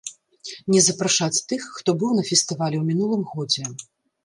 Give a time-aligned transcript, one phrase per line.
[0.75, 3.63] Не запрашаць тых, хто быў на фестывалі ў мінулым годзе.